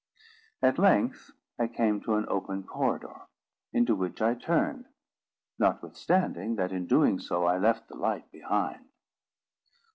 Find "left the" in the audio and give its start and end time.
7.59-7.97